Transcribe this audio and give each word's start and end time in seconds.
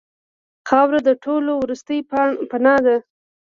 خاوره 0.67 0.99
د 1.07 1.09
ټولو 1.23 1.51
وروستۍ 1.63 1.99
پناه 2.51 2.79
ده. 2.85 2.95